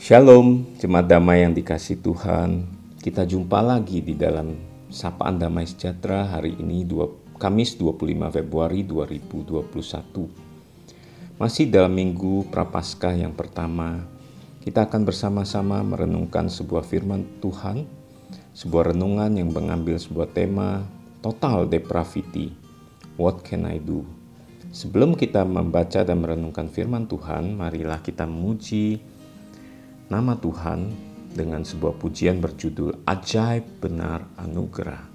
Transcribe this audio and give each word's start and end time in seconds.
Shalom, 0.00 0.64
jemaat 0.80 1.12
damai 1.12 1.44
yang 1.44 1.52
dikasih 1.52 2.00
Tuhan. 2.00 2.64
Kita 3.04 3.28
jumpa 3.28 3.60
lagi 3.60 4.00
di 4.00 4.16
dalam 4.16 4.56
Sapaan 4.88 5.36
Damai 5.36 5.68
Sejahtera 5.68 6.24
hari 6.24 6.56
ini 6.56 6.88
Kamis 7.36 7.76
25 7.76 8.08
Februari 8.32 8.80
2021. 8.80 11.36
Masih 11.36 11.68
dalam 11.68 11.92
minggu 11.92 12.48
Prapaskah 12.48 13.12
yang 13.12 13.36
pertama, 13.36 14.08
kita 14.64 14.88
akan 14.88 15.04
bersama-sama 15.04 15.84
merenungkan 15.84 16.48
sebuah 16.48 16.80
firman 16.80 17.20
Tuhan, 17.44 17.84
sebuah 18.56 18.96
renungan 18.96 19.36
yang 19.36 19.52
mengambil 19.52 20.00
sebuah 20.00 20.32
tema 20.32 20.80
total 21.20 21.68
depravity. 21.68 22.56
What 23.20 23.44
can 23.44 23.68
I 23.68 23.76
do? 23.76 24.08
Sebelum 24.72 25.12
kita 25.12 25.44
membaca 25.44 26.00
dan 26.00 26.24
merenungkan 26.24 26.72
firman 26.72 27.04
Tuhan, 27.04 27.52
marilah 27.52 28.00
kita 28.00 28.24
memuji 28.24 29.19
nama 30.10 30.34
Tuhan 30.34 30.90
dengan 31.30 31.62
sebuah 31.62 31.94
pujian 31.94 32.42
berjudul 32.42 33.06
Ajaib 33.06 33.78
Benar 33.78 34.26
Anugerah. 34.42 35.09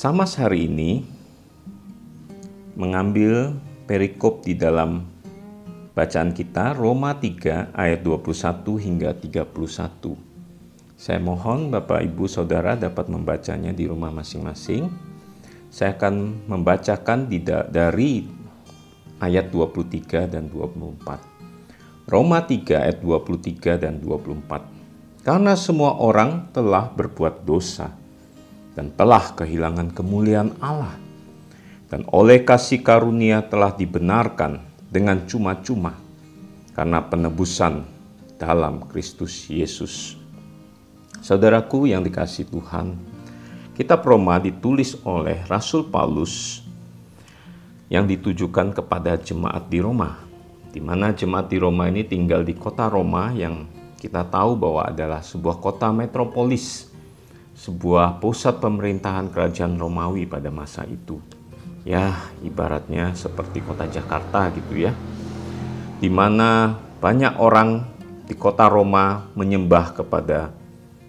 Samas 0.00 0.32
hari 0.40 0.64
ini 0.64 1.04
mengambil 2.72 3.52
perikop 3.84 4.40
di 4.40 4.56
dalam 4.56 5.04
bacaan 5.92 6.32
kita 6.32 6.72
Roma 6.72 7.20
3 7.20 7.76
ayat 7.76 8.00
21 8.00 8.80
hingga 8.80 9.12
31. 9.12 10.16
Saya 10.96 11.20
mohon 11.20 11.68
Bapak 11.68 12.00
Ibu 12.00 12.32
Saudara 12.32 12.80
dapat 12.80 13.12
membacanya 13.12 13.76
di 13.76 13.84
rumah 13.84 14.08
masing-masing. 14.08 14.88
Saya 15.68 15.92
akan 15.92 16.48
membacakan 16.48 17.28
dari 17.68 18.24
ayat 19.20 19.52
23 19.52 20.32
dan 20.32 20.48
24. 20.48 22.08
Roma 22.08 22.40
3 22.48 22.88
ayat 22.88 23.04
23 23.04 23.76
dan 23.76 24.00
24. 24.00 25.28
Karena 25.28 25.52
semua 25.60 26.00
orang 26.00 26.48
telah 26.56 26.88
berbuat 26.88 27.44
dosa 27.44 27.99
dan 28.74 28.92
telah 28.94 29.34
kehilangan 29.34 29.90
kemuliaan 29.94 30.54
Allah. 30.62 30.94
Dan 31.90 32.06
oleh 32.14 32.46
kasih 32.46 32.86
karunia 32.86 33.42
telah 33.42 33.74
dibenarkan 33.74 34.62
dengan 34.86 35.26
cuma-cuma 35.26 35.98
karena 36.74 37.02
penebusan 37.02 37.82
dalam 38.38 38.86
Kristus 38.86 39.50
Yesus. 39.50 40.14
Saudaraku 41.20 41.90
yang 41.90 42.06
dikasih 42.06 42.46
Tuhan, 42.46 42.94
kitab 43.74 44.06
Roma 44.06 44.38
ditulis 44.38 44.96
oleh 45.02 45.42
Rasul 45.50 45.90
Paulus 45.90 46.64
yang 47.90 48.06
ditujukan 48.06 48.70
kepada 48.70 49.18
jemaat 49.18 49.66
di 49.66 49.82
Roma, 49.82 50.22
di 50.70 50.78
mana 50.78 51.10
jemaat 51.10 51.50
di 51.50 51.58
Roma 51.58 51.90
ini 51.90 52.06
tinggal 52.06 52.46
di 52.46 52.54
kota 52.54 52.86
Roma 52.86 53.34
yang 53.34 53.66
kita 53.98 54.24
tahu 54.30 54.56
bahwa 54.56 54.88
adalah 54.88 55.20
sebuah 55.20 55.58
kota 55.58 55.90
metropolis 55.90 56.89
sebuah 57.60 58.24
pusat 58.24 58.56
pemerintahan 58.56 59.28
kerajaan 59.28 59.76
Romawi 59.76 60.24
pada 60.24 60.48
masa 60.48 60.88
itu. 60.88 61.20
Ya, 61.84 62.32
ibaratnya 62.40 63.12
seperti 63.12 63.60
kota 63.60 63.84
Jakarta 63.84 64.48
gitu 64.56 64.80
ya. 64.80 64.96
Di 66.00 66.08
mana 66.08 66.80
banyak 67.04 67.36
orang 67.36 67.84
di 68.24 68.32
kota 68.32 68.64
Roma 68.64 69.28
menyembah 69.36 69.92
kepada 69.92 70.56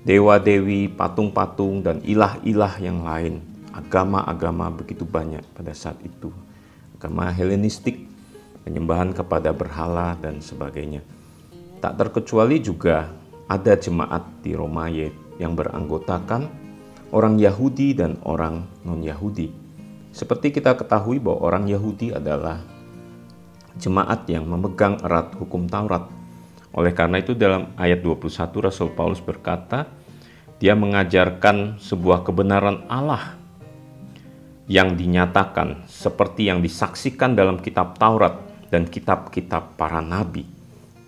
dewa-dewi, 0.04 0.92
patung-patung 0.92 1.88
dan 1.88 2.04
ilah-ilah 2.04 2.76
yang 2.84 3.08
lain. 3.08 3.40
Agama-agama 3.72 4.68
begitu 4.76 5.08
banyak 5.08 5.48
pada 5.56 5.72
saat 5.72 5.96
itu. 6.04 6.36
Agama 7.00 7.32
Helenistik, 7.32 8.04
penyembahan 8.68 9.16
kepada 9.16 9.56
berhala 9.56 10.20
dan 10.20 10.44
sebagainya. 10.44 11.00
Tak 11.80 11.96
terkecuali 11.96 12.60
juga 12.60 13.08
ada 13.48 13.80
jemaat 13.80 14.44
di 14.44 14.52
Roma 14.52 14.92
yang 15.42 15.58
beranggotakan 15.58 16.46
orang 17.10 17.42
Yahudi 17.42 17.98
dan 17.98 18.22
orang 18.22 18.70
non-Yahudi. 18.86 19.50
Seperti 20.14 20.54
kita 20.54 20.78
ketahui 20.78 21.18
bahwa 21.18 21.50
orang 21.50 21.66
Yahudi 21.66 22.14
adalah 22.14 22.62
jemaat 23.80 24.28
yang 24.30 24.46
memegang 24.46 25.02
erat 25.02 25.34
hukum 25.40 25.66
Taurat. 25.66 26.06
Oleh 26.72 26.94
karena 26.94 27.20
itu 27.20 27.34
dalam 27.34 27.74
ayat 27.76 28.00
21 28.06 28.30
Rasul 28.62 28.94
Paulus 28.94 29.20
berkata, 29.24 29.90
Dia 30.62 30.78
mengajarkan 30.78 31.82
sebuah 31.82 32.22
kebenaran 32.22 32.86
Allah 32.86 33.36
yang 34.70 34.96
dinyatakan 34.96 35.90
seperti 35.90 36.48
yang 36.48 36.64
disaksikan 36.64 37.36
dalam 37.36 37.60
kitab 37.60 37.98
Taurat 38.00 38.40
dan 38.72 38.88
kitab-kitab 38.88 39.76
para 39.76 40.00
nabi. 40.00 40.48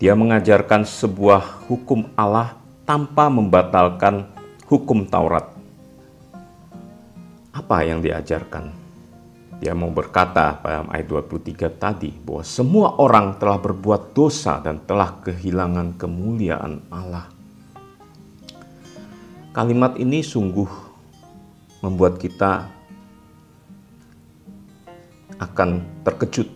Dia 0.04 0.20
mengajarkan 0.20 0.84
sebuah 0.84 1.70
hukum 1.72 2.12
Allah 2.20 2.60
tanpa 2.84 3.32
membatalkan 3.32 4.28
hukum 4.68 5.08
Taurat. 5.08 5.48
Apa 7.56 7.88
yang 7.88 8.04
diajarkan? 8.04 8.76
Dia 9.64 9.72
mau 9.72 9.88
berkata 9.88 10.60
pada 10.60 10.84
ayat 10.92 11.08
23 11.08 11.80
tadi 11.80 12.12
bahwa 12.12 12.44
semua 12.44 13.00
orang 13.00 13.40
telah 13.40 13.56
berbuat 13.56 14.12
dosa 14.12 14.60
dan 14.60 14.84
telah 14.84 15.24
kehilangan 15.24 15.96
kemuliaan 15.96 16.84
Allah. 16.92 17.32
Kalimat 19.56 19.96
ini 19.96 20.20
sungguh 20.20 20.68
membuat 21.80 22.20
kita 22.20 22.68
akan 25.40 26.04
terkejut. 26.04 26.52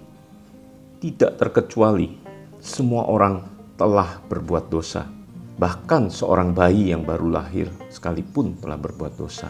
Tidak 0.98 1.32
terkecuali 1.40 2.12
semua 2.60 3.08
orang 3.08 3.46
telah 3.80 4.20
berbuat 4.28 4.68
dosa. 4.68 5.17
Bahkan 5.58 6.14
seorang 6.14 6.54
bayi 6.54 6.94
yang 6.94 7.02
baru 7.02 7.34
lahir 7.34 7.74
sekalipun 7.90 8.62
telah 8.62 8.78
berbuat 8.78 9.18
dosa. 9.18 9.50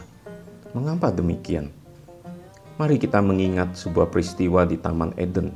Mengapa 0.71 1.11
demikian? 1.11 1.67
Mari 2.79 2.95
kita 2.95 3.19
mengingat 3.19 3.75
sebuah 3.75 4.07
peristiwa 4.07 4.63
di 4.63 4.79
Taman 4.79 5.11
Eden. 5.19 5.51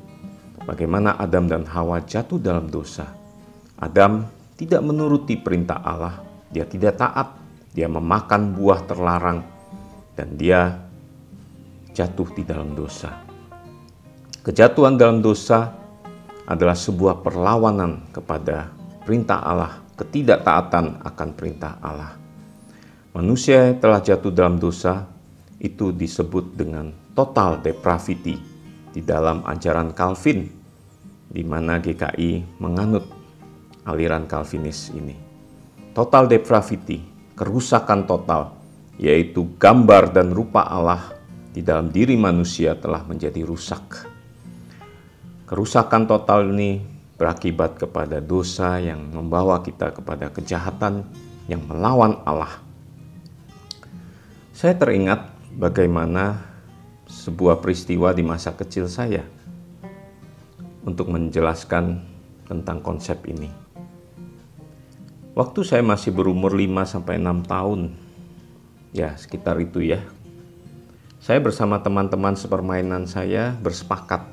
Bagaimana 0.67 1.15
Adam 1.15 1.47
dan 1.47 1.63
Hawa 1.63 2.03
jatuh 2.03 2.35
dalam 2.35 2.67
dosa. 2.67 3.07
Adam 3.79 4.27
tidak 4.59 4.83
menuruti 4.83 5.39
perintah 5.39 5.79
Allah, 5.81 6.19
dia 6.51 6.67
tidak 6.67 6.99
taat, 6.99 7.33
dia 7.71 7.87
memakan 7.87 8.51
buah 8.51 8.83
terlarang, 8.85 9.41
dan 10.13 10.35
dia 10.35 10.77
jatuh 11.95 12.27
di 12.35 12.43
dalam 12.43 12.75
dosa. 12.75 13.23
Kejatuhan 14.43 14.99
dalam 14.99 15.23
dosa 15.23 15.73
adalah 16.45 16.75
sebuah 16.75 17.23
perlawanan 17.23 18.11
kepada 18.11 18.73
perintah 19.01 19.41
Allah, 19.41 19.81
ketidaktaatan 20.01 21.05
akan 21.05 21.29
perintah 21.37 21.77
Allah. 21.77 22.17
Manusia 23.13 23.77
telah 23.77 24.01
jatuh 24.01 24.33
dalam 24.33 24.57
dosa 24.57 25.05
itu 25.61 25.93
disebut 25.93 26.57
dengan 26.57 26.89
total 27.13 27.61
depravity 27.61 28.41
di 28.89 29.01
dalam 29.05 29.45
ajaran 29.45 29.93
Calvin, 29.93 30.49
di 31.29 31.45
mana 31.45 31.77
GKI 31.77 32.57
menganut 32.57 33.05
aliran 33.85 34.25
Calvinis 34.25 34.89
ini. 34.97 35.13
Total 35.93 36.25
depravity, 36.25 37.05
kerusakan 37.37 38.09
total, 38.09 38.57
yaitu 38.97 39.53
gambar 39.61 40.17
dan 40.17 40.33
rupa 40.33 40.65
Allah 40.65 41.13
di 41.53 41.61
dalam 41.61 41.93
diri 41.93 42.17
manusia 42.17 42.73
telah 42.73 43.05
menjadi 43.05 43.43
rusak. 43.45 44.07
Kerusakan 45.45 46.07
total 46.07 46.47
ini 46.47 46.90
berakibat 47.21 47.77
kepada 47.77 48.17
dosa 48.17 48.81
yang 48.81 49.13
membawa 49.13 49.61
kita 49.61 49.93
kepada 49.93 50.33
kejahatan 50.33 51.05
yang 51.45 51.61
melawan 51.69 52.17
Allah. 52.25 52.57
Saya 54.57 54.73
teringat 54.73 55.29
bagaimana 55.53 56.41
sebuah 57.05 57.61
peristiwa 57.61 58.09
di 58.09 58.25
masa 58.25 58.57
kecil 58.57 58.89
saya 58.89 59.21
untuk 60.81 61.13
menjelaskan 61.13 62.01
tentang 62.49 62.81
konsep 62.81 63.21
ini. 63.29 63.53
Waktu 65.37 65.61
saya 65.61 65.85
masih 65.85 66.09
berumur 66.17 66.57
5 66.57 66.89
sampai 66.89 67.21
6 67.21 67.45
tahun, 67.45 67.93
ya 68.97 69.13
sekitar 69.13 69.61
itu 69.61 69.85
ya. 69.85 70.01
Saya 71.21 71.37
bersama 71.37 71.77
teman-teman 71.85 72.33
sepermainan 72.33 73.05
saya 73.05 73.53
bersepakat 73.61 74.25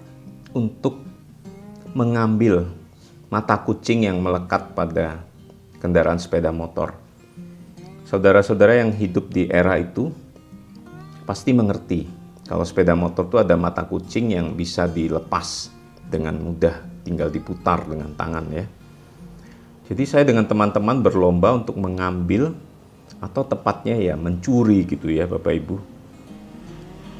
untuk 0.56 1.05
mengambil 1.93 2.78
mata 3.29 3.61
kucing 3.61 4.09
yang 4.09 4.21
melekat 4.25 4.73
pada 4.73 5.25
kendaraan 5.79 6.17
sepeda 6.17 6.49
motor. 6.53 6.97
Saudara-saudara 8.09 8.81
yang 8.81 8.93
hidup 8.97 9.29
di 9.29 9.49
era 9.53 9.77
itu 9.77 10.09
pasti 11.29 11.53
mengerti 11.53 12.09
kalau 12.49 12.65
sepeda 12.65 12.97
motor 12.97 13.29
itu 13.29 13.37
ada 13.37 13.53
mata 13.61 13.85
kucing 13.85 14.33
yang 14.33 14.57
bisa 14.57 14.89
dilepas 14.89 15.69
dengan 16.09 16.41
mudah, 16.41 17.05
tinggal 17.05 17.29
diputar 17.29 17.85
dengan 17.85 18.17
tangan 18.17 18.49
ya. 18.49 18.65
Jadi 19.93 20.05
saya 20.09 20.25
dengan 20.25 20.49
teman-teman 20.49 21.05
berlomba 21.05 21.53
untuk 21.53 21.77
mengambil 21.77 22.57
atau 23.21 23.45
tepatnya 23.45 24.01
ya 24.01 24.15
mencuri 24.17 24.89
gitu 24.89 25.13
ya 25.13 25.29
Bapak 25.29 25.53
Ibu. 25.53 25.77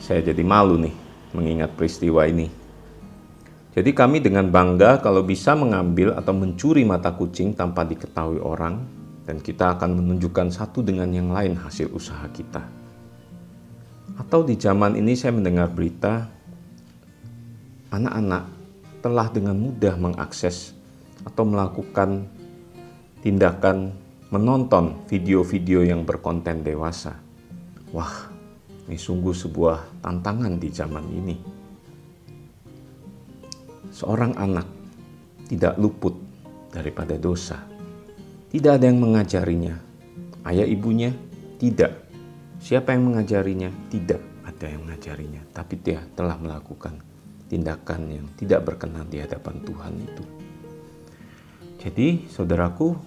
Saya 0.01 0.25
jadi 0.25 0.41
malu 0.41 0.81
nih 0.81 0.97
mengingat 1.37 1.77
peristiwa 1.77 2.25
ini. 2.25 2.49
Jadi 3.77 3.91
kami 3.93 4.25
dengan 4.25 4.49
bangga 4.49 4.99
kalau 5.05 5.21
bisa 5.21 5.53
mengambil 5.53 6.17
atau 6.17 6.33
mencuri 6.33 6.83
mata 6.89 7.13
kucing 7.13 7.53
tanpa 7.53 7.85
diketahui 7.85 8.41
orang 8.41 8.81
dan 9.29 9.45
kita 9.45 9.77
akan 9.77 10.01
menunjukkan 10.01 10.49
satu 10.49 10.81
dengan 10.81 11.13
yang 11.13 11.29
lain 11.29 11.53
hasil 11.53 11.93
usaha 11.93 12.25
kita. 12.33 12.65
Atau 14.17 14.49
di 14.49 14.57
zaman 14.57 14.97
ini 14.97 15.13
saya 15.13 15.37
mendengar 15.37 15.69
berita 15.69 16.27
anak-anak 17.93 18.45
telah 19.05 19.29
dengan 19.31 19.55
mudah 19.61 19.95
mengakses 20.01 20.73
atau 21.29 21.45
melakukan 21.45 22.25
tindakan 23.21 23.93
menonton 24.33 24.97
video-video 25.07 25.85
yang 25.85 26.09
berkonten 26.09 26.65
dewasa. 26.65 27.17
Wah, 27.93 28.33
ini 28.89 28.97
sungguh 28.97 29.33
sebuah 29.33 30.05
tantangan 30.05 30.57
di 30.57 30.69
zaman 30.73 31.05
ini. 31.09 31.37
Seorang 33.91 34.37
anak 34.37 34.67
tidak 35.49 35.77
luput 35.81 36.15
daripada 36.73 37.17
dosa. 37.17 37.61
Tidak 38.49 38.73
ada 38.81 38.89
yang 38.89 39.01
mengajarinya. 39.01 39.77
Ayah 40.45 40.65
ibunya 40.65 41.13
tidak 41.61 42.09
Siapa 42.59 42.91
yang 42.91 43.15
mengajarinya? 43.15 43.71
Tidak 43.87 44.43
ada 44.43 44.67
yang 44.67 44.83
mengajarinya, 44.83 45.43
tapi 45.55 45.79
dia 45.79 46.03
telah 46.19 46.35
melakukan 46.35 46.99
tindakan 47.47 48.11
yang 48.11 48.27
tidak 48.35 48.67
berkenan 48.67 49.07
di 49.07 49.23
hadapan 49.23 49.63
Tuhan 49.63 49.95
itu. 49.95 50.25
Jadi, 51.79 52.27
saudaraku, 52.27 52.99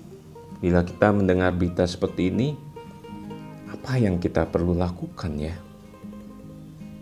bila 0.64 0.88
kita 0.88 1.12
mendengar 1.12 1.52
berita 1.52 1.84
seperti 1.84 2.32
ini, 2.32 2.56
apa 3.68 4.00
yang 4.00 4.24
kita 4.24 4.48
perlu 4.48 4.72
lakukan 4.72 5.36
ya? 5.36 5.60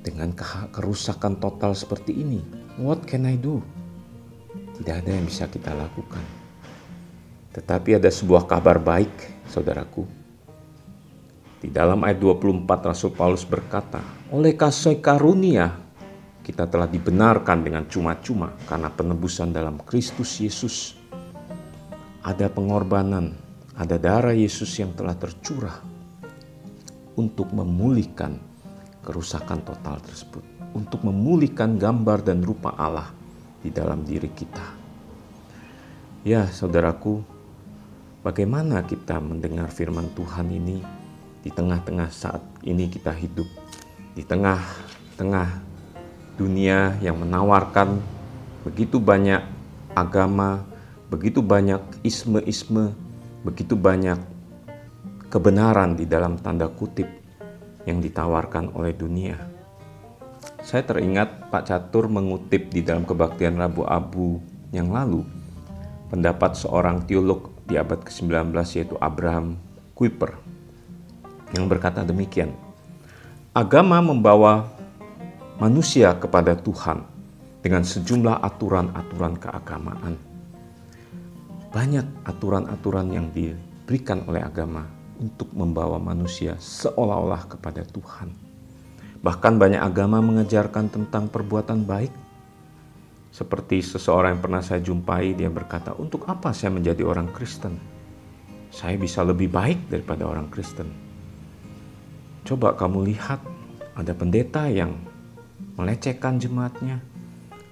Dengan 0.02 0.34
kerusakan 0.74 1.38
total 1.38 1.78
seperti 1.78 2.18
ini, 2.18 2.42
what 2.80 3.04
can 3.04 3.28
I 3.28 3.36
do? 3.36 3.60
Tidak 4.80 4.96
ada 5.04 5.12
yang 5.12 5.28
bisa 5.28 5.52
kita 5.52 5.76
lakukan. 5.76 6.24
Tetapi 7.52 8.00
ada 8.00 8.08
sebuah 8.08 8.48
kabar 8.48 8.80
baik, 8.80 9.44
saudaraku 9.52 10.20
di 11.60 11.68
dalam 11.68 12.08
ayat 12.08 12.24
24 12.24 12.88
Rasul 12.88 13.12
Paulus 13.12 13.44
berkata, 13.44 14.00
oleh 14.32 14.56
kasih 14.56 15.04
karunia 15.04 15.76
kita 16.40 16.66
telah 16.72 16.88
dibenarkan 16.88 17.62
dengan 17.62 17.84
cuma-cuma 17.86 18.56
karena 18.64 18.88
penebusan 18.88 19.52
dalam 19.52 19.76
Kristus 19.84 20.40
Yesus. 20.40 20.96
Ada 22.24 22.48
pengorbanan, 22.48 23.36
ada 23.76 23.96
darah 24.00 24.36
Yesus 24.36 24.72
yang 24.80 24.96
telah 24.96 25.20
tercurah 25.20 25.84
untuk 27.20 27.52
memulihkan 27.52 28.40
kerusakan 29.04 29.60
total 29.64 30.00
tersebut, 30.00 30.44
untuk 30.74 31.06
memulihkan 31.06 31.78
gambar 31.80 32.22
dan 32.26 32.46
rupa 32.46 32.76
Allah 32.78 33.10
di 33.60 33.70
dalam 33.74 34.06
diri 34.06 34.30
kita. 34.32 34.66
Ya, 36.28 36.46
saudaraku, 36.52 37.24
bagaimana 38.22 38.84
kita 38.84 39.18
mendengar 39.24 39.72
firman 39.72 40.12
Tuhan 40.14 40.52
ini 40.52 40.84
di 41.40 41.50
tengah-tengah 41.50 42.12
saat 42.12 42.44
ini 42.68 42.92
kita 42.92 43.16
hidup 43.16 43.48
di 44.14 44.28
tengah-tengah 44.28 45.48
dunia 46.36 47.00
yang 47.00 47.20
menawarkan 47.20 48.00
begitu 48.68 49.00
banyak 49.00 49.40
agama, 49.96 50.64
begitu 51.08 51.40
banyak 51.40 51.82
isme-isme, 52.04 52.94
begitu 53.42 53.80
banyak 53.80 54.20
kebenaran 55.32 55.96
di 55.96 56.04
dalam 56.04 56.38
tanda 56.38 56.68
kutip 56.70 57.08
yang 57.88 58.04
ditawarkan 58.04 58.76
oleh 58.76 58.94
dunia. 58.94 59.49
Saya 60.60 60.84
teringat 60.84 61.48
Pak 61.48 61.72
Catur 61.72 62.12
mengutip 62.12 62.68
di 62.68 62.84
dalam 62.84 63.08
kebaktian 63.08 63.56
Rabu 63.56 63.88
Abu 63.88 64.44
yang 64.76 64.92
lalu 64.92 65.24
pendapat 66.12 66.60
seorang 66.60 67.08
teolog 67.08 67.56
di 67.64 67.80
abad 67.80 68.04
ke-19 68.04 68.52
yaitu 68.76 69.00
Abraham 69.00 69.56
Kuyper 69.96 70.36
yang 71.56 71.72
berkata 71.72 72.04
demikian. 72.04 72.52
Agama 73.56 74.04
membawa 74.04 74.68
manusia 75.64 76.12
kepada 76.20 76.60
Tuhan 76.60 77.08
dengan 77.64 77.88
sejumlah 77.88 78.44
aturan-aturan 78.44 79.40
keagamaan. 79.40 80.16
Banyak 81.72 82.28
aturan-aturan 82.28 83.08
yang 83.16 83.32
diberikan 83.32 84.28
oleh 84.28 84.44
agama 84.44 84.84
untuk 85.24 85.56
membawa 85.56 86.04
manusia 86.04 86.60
seolah-olah 86.60 87.48
kepada 87.48 87.88
Tuhan. 87.88 88.49
Bahkan 89.20 89.60
banyak 89.60 89.84
agama 89.84 90.24
mengajarkan 90.24 90.88
tentang 90.88 91.28
perbuatan 91.28 91.84
baik. 91.84 92.14
Seperti 93.36 93.84
seseorang 93.84 94.40
yang 94.40 94.42
pernah 94.42 94.64
saya 94.64 94.80
jumpai, 94.80 95.36
dia 95.36 95.52
berkata, 95.52 95.92
"Untuk 96.00 96.24
apa 96.32 96.56
saya 96.56 96.72
menjadi 96.72 97.04
orang 97.04 97.28
Kristen? 97.36 97.76
Saya 98.72 98.96
bisa 98.96 99.20
lebih 99.28 99.52
baik 99.52 99.92
daripada 99.92 100.24
orang 100.24 100.48
Kristen." 100.48 100.88
Coba 102.48 102.74
kamu 102.80 103.12
lihat, 103.12 103.44
ada 103.94 104.16
pendeta 104.16 104.72
yang 104.72 104.96
melecehkan 105.76 106.40
jemaatnya, 106.40 107.04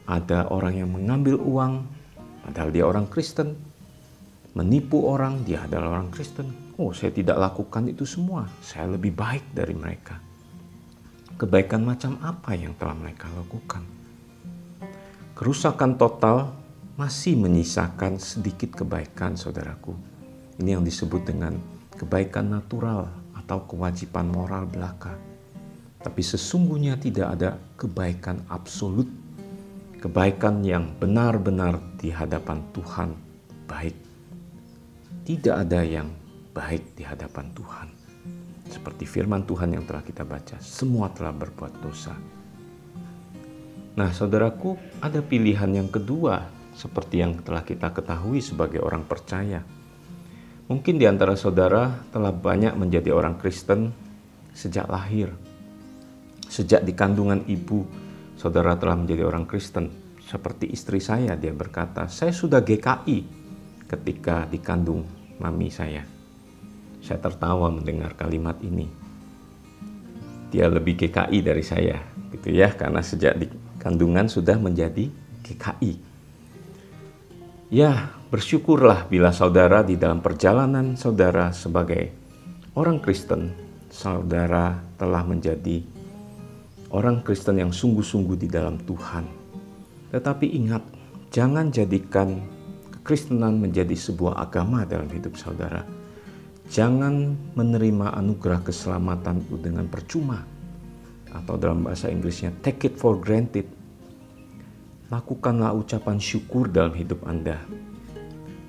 ada 0.03 0.51
orang 0.51 0.83
yang 0.83 0.91
mengambil 0.91 1.39
uang, 1.39 1.87
padahal 2.43 2.69
dia 2.75 2.83
orang 2.83 3.07
Kristen, 3.07 3.55
menipu 4.51 5.07
orang, 5.07 5.47
dia 5.47 5.63
adalah 5.63 5.95
orang 5.95 6.11
Kristen. 6.11 6.75
Oh, 6.75 6.91
saya 6.91 7.15
tidak 7.15 7.39
lakukan 7.39 7.87
itu 7.87 8.03
semua. 8.03 8.45
Saya 8.59 8.93
lebih 8.93 9.15
baik 9.15 9.55
dari 9.55 9.73
mereka. 9.73 10.26
Kebaikan 11.37 11.85
macam 11.85 12.17
apa 12.25 12.57
yang 12.57 12.73
telah 12.81 12.97
mereka 12.97 13.29
lakukan? 13.29 13.85
Kerusakan 15.37 15.93
total 16.01 16.49
masih 16.97 17.37
menyisakan 17.37 18.17
sedikit 18.17 18.73
kebaikan, 18.73 19.37
saudaraku. 19.37 19.93
Ini 20.57 20.77
yang 20.77 20.83
disebut 20.83 21.29
dengan 21.29 21.53
kebaikan 21.93 22.49
natural 22.49 23.05
atau 23.37 23.69
kewajiban 23.69 24.33
moral 24.33 24.65
belaka. 24.65 25.13
Tapi 26.01 26.21
sesungguhnya 26.25 26.97
tidak 26.97 27.37
ada 27.37 27.61
kebaikan 27.77 28.41
absolut, 28.49 29.05
kebaikan 30.01 30.65
yang 30.65 30.89
benar-benar 30.97 31.77
di 32.01 32.09
hadapan 32.09 32.65
Tuhan 32.73 33.13
baik 33.69 34.07
tidak 35.27 35.67
ada 35.67 35.83
yang 35.83 36.07
baik 36.55 36.95
di 36.95 37.03
hadapan 37.03 37.51
Tuhan. 37.51 38.06
Seperti 38.67 39.07
firman 39.07 39.47
Tuhan 39.47 39.75
yang 39.75 39.83
telah 39.87 40.03
kita 40.03 40.27
baca, 40.27 40.59
semua 40.59 41.11
telah 41.11 41.31
berbuat 41.31 41.73
dosa. 41.79 42.15
Nah, 43.97 44.13
saudaraku, 44.13 44.77
ada 45.01 45.23
pilihan 45.25 45.71
yang 45.73 45.89
kedua, 45.89 46.45
seperti 46.77 47.23
yang 47.23 47.41
telah 47.41 47.65
kita 47.65 47.89
ketahui 47.89 48.43
sebagai 48.43 48.83
orang 48.83 49.07
percaya. 49.07 49.65
Mungkin 50.67 50.99
di 50.99 51.07
antara 51.07 51.33
saudara 51.39 52.05
telah 52.11 52.29
banyak 52.29 52.75
menjadi 52.77 53.15
orang 53.15 53.39
Kristen 53.39 53.89
sejak 54.51 54.85
lahir. 54.91 55.31
Sejak 56.45 56.83
di 56.83 56.93
kandungan 56.93 57.41
ibu, 57.47 57.87
saudara 58.37 58.77
telah 58.77 58.99
menjadi 58.99 59.25
orang 59.25 59.49
Kristen. 59.49 59.89
Seperti 60.27 60.69
istri 60.69 60.99
saya, 60.99 61.39
dia 61.39 61.55
berkata, 61.55 62.11
"Saya 62.11 62.35
sudah 62.35 62.59
GKI 62.59 63.17
ketika 63.87 64.43
dikandung 64.45 65.07
mami 65.39 65.71
saya. 65.71 66.16
Saya 67.07 67.23
tertawa 67.23 67.71
mendengar 67.71 68.19
kalimat 68.19 68.59
ini. 68.59 68.91
Dia 70.51 70.67
lebih 70.67 70.99
GKI 70.99 71.39
dari 71.39 71.63
saya, 71.63 72.03
gitu 72.35 72.51
ya, 72.51 72.75
karena 72.75 72.99
sejak 72.99 73.39
di 73.39 73.47
kandungan 73.79 74.27
sudah 74.27 74.59
menjadi 74.59 75.07
GKI. 75.39 76.03
Ya, 77.71 78.11
bersyukurlah 78.27 79.07
bila 79.07 79.31
saudara 79.31 79.87
di 79.87 79.95
dalam 79.95 80.19
perjalanan 80.19 80.99
saudara 80.99 81.55
sebagai 81.55 82.11
orang 82.75 82.99
Kristen, 82.99 83.55
saudara 83.87 84.75
telah 84.99 85.23
menjadi 85.23 85.79
orang 86.91 87.23
Kristen 87.23 87.63
yang 87.63 87.71
sungguh-sungguh 87.71 88.35
di 88.35 88.51
dalam 88.51 88.83
Tuhan. 88.83 89.23
Tetapi 90.11 90.47
ingat, 90.59 90.83
jangan 91.31 91.71
jadikan 91.71 92.43
Kekristenan 92.91 93.63
menjadi 93.63 93.95
sebuah 93.95 94.35
agama 94.43 94.83
dalam 94.83 95.07
hidup 95.07 95.39
saudara. 95.39 95.96
Jangan 96.67 97.39
menerima 97.55 98.11
anugerah 98.19 98.59
keselamatan 98.59 99.39
itu 99.39 99.55
dengan 99.55 99.87
percuma. 99.87 100.43
Atau 101.31 101.55
dalam 101.55 101.87
bahasa 101.87 102.11
Inggrisnya, 102.11 102.51
take 102.59 102.91
it 102.91 102.95
for 102.99 103.15
granted. 103.15 103.67
Lakukanlah 105.07 105.71
ucapan 105.71 106.19
syukur 106.19 106.67
dalam 106.67 106.91
hidup 106.91 107.23
Anda. 107.23 107.63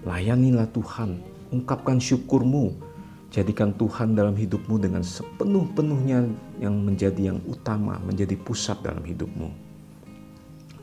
Layanilah 0.07 0.71
Tuhan, 0.71 1.19
ungkapkan 1.51 1.99
syukurmu. 1.99 2.87
Jadikan 3.29 3.75
Tuhan 3.77 4.17
dalam 4.17 4.39
hidupmu 4.39 4.79
dengan 4.81 5.03
sepenuh-penuhnya 5.05 6.25
yang 6.63 6.75
menjadi 6.81 7.35
yang 7.35 7.43
utama, 7.45 7.99
menjadi 8.01 8.39
pusat 8.41 8.79
dalam 8.81 9.05
hidupmu. 9.05 9.51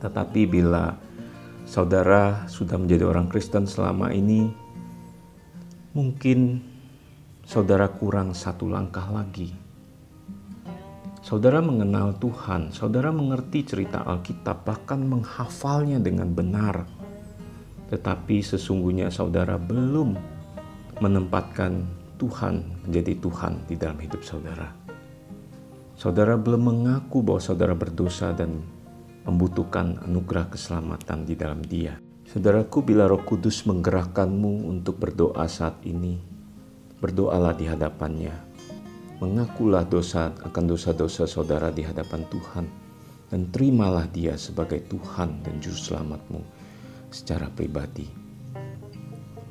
Tetapi 0.04 0.42
bila 0.46 0.94
saudara 1.66 2.46
sudah 2.46 2.78
menjadi 2.78 3.08
orang 3.08 3.32
Kristen 3.32 3.66
selama 3.66 4.14
ini, 4.14 4.52
mungkin 5.98 6.62
saudara 7.46 7.86
kurang 7.94 8.34
satu 8.34 8.66
langkah 8.66 9.06
lagi. 9.14 9.54
Saudara 11.22 11.62
mengenal 11.62 12.18
Tuhan, 12.18 12.74
saudara 12.74 13.14
mengerti 13.14 13.66
cerita 13.66 14.02
Alkitab, 14.02 14.66
bahkan 14.66 15.02
menghafalnya 15.06 16.02
dengan 16.02 16.34
benar. 16.34 16.90
Tetapi 17.90 18.42
sesungguhnya 18.42 19.14
saudara 19.14 19.62
belum 19.62 20.18
menempatkan 21.02 21.86
Tuhan 22.18 22.86
menjadi 22.86 23.14
Tuhan 23.22 23.54
di 23.70 23.78
dalam 23.78 23.98
hidup 24.02 24.26
saudara. 24.26 24.70
Saudara 25.94 26.38
belum 26.38 26.62
mengaku 26.66 27.22
bahwa 27.22 27.42
saudara 27.42 27.78
berdosa 27.78 28.34
dan 28.34 28.62
membutuhkan 29.26 30.02
anugerah 30.06 30.50
keselamatan 30.50 31.26
di 31.26 31.34
dalam 31.38 31.62
Dia. 31.62 31.98
Saudaraku, 32.26 32.82
bila 32.82 33.06
Roh 33.06 33.22
Kudus 33.22 33.66
menggerakkanmu 33.70 34.66
untuk 34.66 34.98
berdoa 34.98 35.46
saat 35.46 35.82
ini, 35.86 36.35
berdoalah 37.06 37.54
di 37.54 37.70
hadapannya. 37.70 38.34
Mengakulah 39.22 39.86
dosa 39.86 40.34
akan 40.42 40.64
dosa-dosa 40.66 41.30
saudara 41.30 41.70
di 41.70 41.86
hadapan 41.86 42.26
Tuhan 42.34 42.66
dan 43.30 43.42
terimalah 43.54 44.10
Dia 44.10 44.34
sebagai 44.34 44.82
Tuhan 44.90 45.46
dan 45.46 45.62
Juru 45.62 45.78
Selamatmu 45.78 46.42
secara 47.14 47.46
pribadi. 47.54 48.10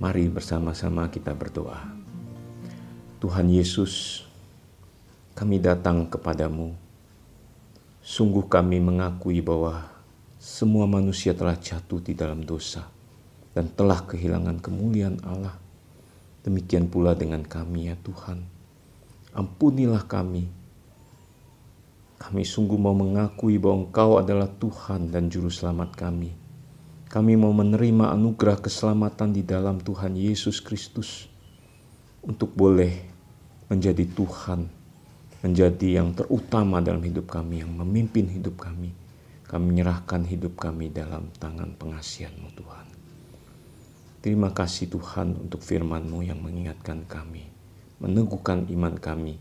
Mari 0.02 0.26
bersama-sama 0.26 1.06
kita 1.06 1.30
berdoa. 1.30 1.78
Tuhan 3.22 3.46
Yesus, 3.46 4.26
kami 5.38 5.62
datang 5.62 6.10
kepadamu 6.10 6.84
Sungguh 8.04 8.44
kami 8.52 8.84
mengakui 8.84 9.40
bahwa 9.40 9.88
semua 10.36 10.84
manusia 10.84 11.32
telah 11.32 11.56
jatuh 11.56 12.04
di 12.04 12.12
dalam 12.12 12.44
dosa 12.44 12.84
dan 13.56 13.72
telah 13.72 14.04
kehilangan 14.04 14.60
kemuliaan 14.60 15.24
Allah. 15.24 15.63
Demikian 16.44 16.92
pula 16.92 17.16
dengan 17.16 17.40
kami 17.40 17.88
ya 17.88 17.96
Tuhan. 18.04 18.44
Ampunilah 19.32 20.04
kami. 20.04 20.44
Kami 22.20 22.42
sungguh 22.44 22.78
mau 22.78 22.94
mengakui 22.94 23.58
bahwa 23.58 23.88
Engkau 23.88 24.20
adalah 24.20 24.46
Tuhan 24.46 25.10
dan 25.10 25.32
Juru 25.32 25.50
Selamat 25.50 25.96
kami. 25.96 26.30
Kami 27.08 27.32
mau 27.34 27.50
menerima 27.50 28.12
anugerah 28.12 28.60
keselamatan 28.60 29.34
di 29.34 29.42
dalam 29.42 29.80
Tuhan 29.80 30.14
Yesus 30.14 30.60
Kristus 30.60 31.26
untuk 32.22 32.52
boleh 32.52 32.92
menjadi 33.68 34.04
Tuhan 34.06 34.84
menjadi 35.44 36.00
yang 36.00 36.16
terutama 36.16 36.80
dalam 36.80 37.04
hidup 37.04 37.28
kami, 37.28 37.60
yang 37.60 37.68
memimpin 37.76 38.32
hidup 38.32 38.64
kami. 38.64 38.96
Kami 39.44 39.76
menyerahkan 39.76 40.24
hidup 40.24 40.56
kami 40.56 40.88
dalam 40.88 41.28
tangan 41.36 41.76
pengasihan-Mu 41.76 42.48
Tuhan. 42.56 42.86
Terima 44.24 44.56
kasih 44.56 44.88
Tuhan 44.88 45.36
untuk 45.36 45.60
firman-Mu 45.60 46.24
yang 46.24 46.40
mengingatkan 46.40 47.04
kami, 47.04 47.44
meneguhkan 48.00 48.64
iman 48.72 48.96
kami 48.96 49.36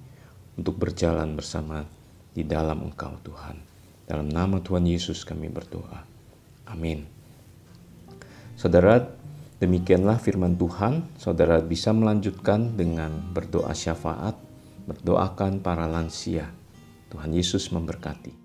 untuk 0.60 0.76
berjalan 0.76 1.40
bersama 1.40 1.88
di 2.36 2.44
dalam 2.44 2.92
Engkau 2.92 3.16
Tuhan. 3.24 3.64
Dalam 4.04 4.28
nama 4.28 4.60
Tuhan 4.60 4.84
Yesus 4.84 5.24
kami 5.24 5.48
berdoa. 5.48 6.04
Amin. 6.68 7.08
Saudara, 8.60 9.08
demikianlah 9.64 10.20
firman 10.20 10.60
Tuhan. 10.60 11.16
Saudara 11.16 11.64
bisa 11.64 11.96
melanjutkan 11.96 12.76
dengan 12.76 13.24
berdoa 13.32 13.72
syafaat 13.72 14.36
berdoakan 14.84 15.64
para 15.64 15.88
lansia. 15.88 16.52
Tuhan 17.08 17.32
Yesus 17.32 17.72
memberkati. 17.72 18.43